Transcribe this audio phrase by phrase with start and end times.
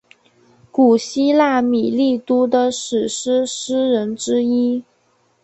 [0.71, 4.83] 古希腊米利都的史诗诗人之一。